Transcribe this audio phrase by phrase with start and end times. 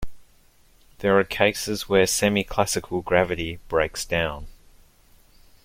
[0.97, 4.47] There are cases where semiclassical gravity breaks down.